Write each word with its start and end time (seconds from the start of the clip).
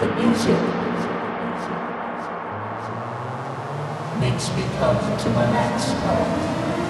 The 0.00 0.06
music 0.06 0.58
makes 4.18 4.50
me 4.56 4.64
come 4.76 4.98
to 5.18 5.30
my 5.30 5.52
next 5.52 5.94
part. 6.02 6.83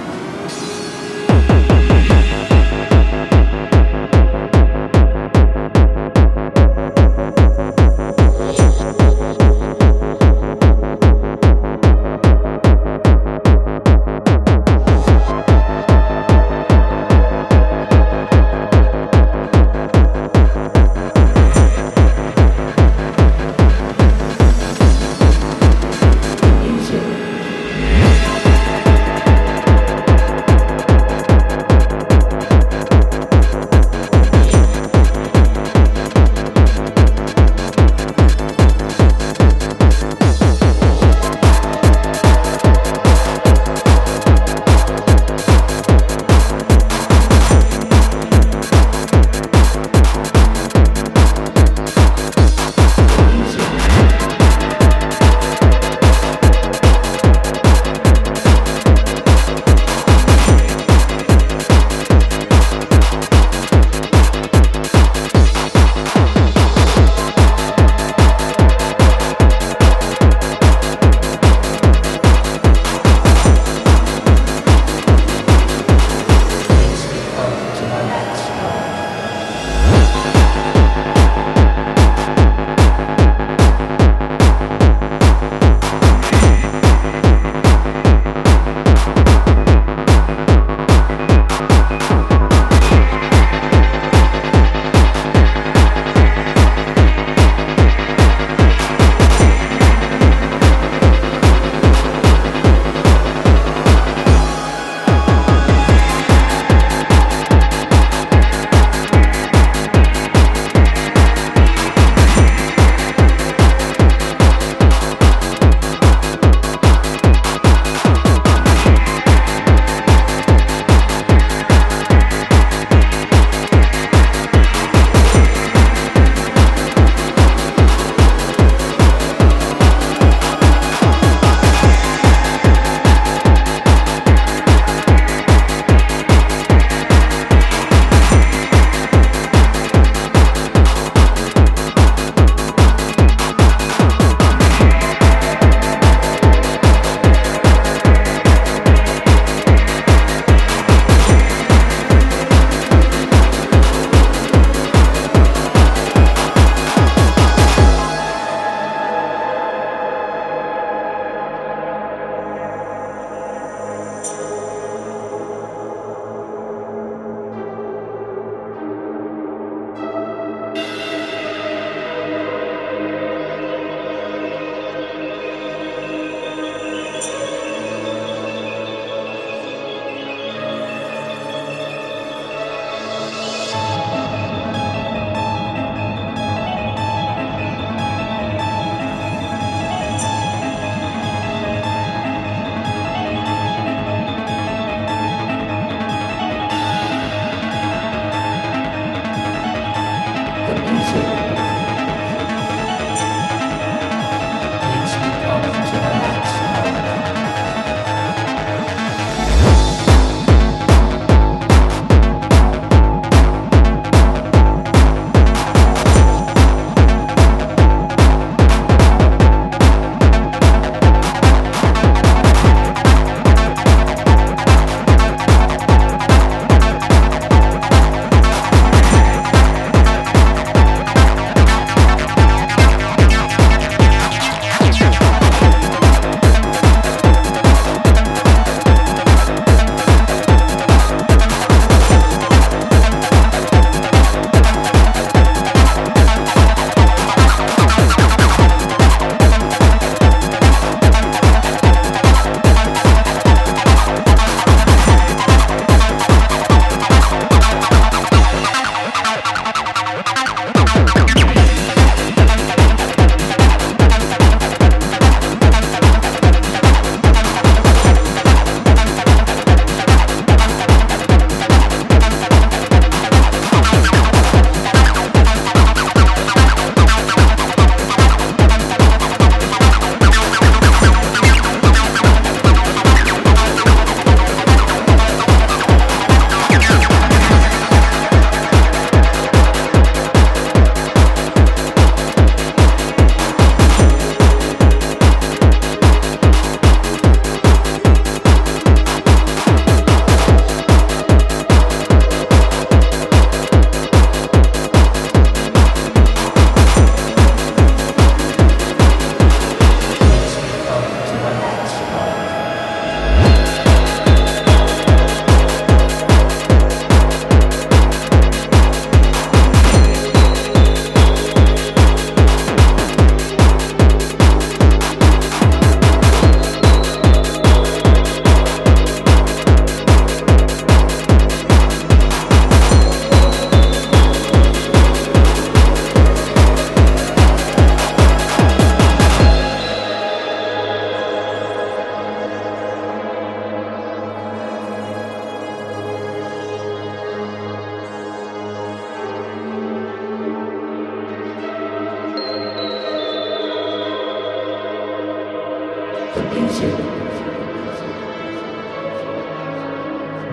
Music 356.42 356.98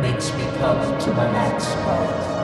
makes 0.01 0.33
me 0.35 0.43
come 0.59 0.99
to 0.99 1.13
my 1.13 1.31
next 1.31 1.67
spot. 1.69 2.40